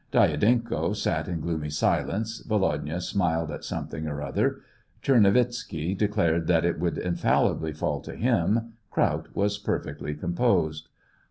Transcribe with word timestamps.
Dya 0.11 0.35
denko 0.35 0.95
sat 0.95 1.27
in 1.27 1.41
gloomy 1.41 1.69
silence, 1.69 2.39
Volodya 2.39 2.99
smiled 3.01 3.51
at 3.51 3.63
something 3.63 4.07
or 4.07 4.19
other, 4.19 4.61
Tchernovitzky 5.03 5.95
declared 5.95 6.47
that 6.47 6.65
it 6.65 6.79
would 6.79 6.97
infallibly 6.97 7.71
fall 7.71 8.01
to 8.01 8.15
him, 8.15 8.73
Kraut. 8.89 9.27
was 9.35 9.59
perfectly 9.59 10.15
composed. 10.15 10.89